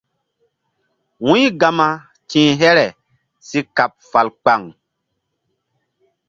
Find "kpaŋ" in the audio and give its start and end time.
4.41-4.61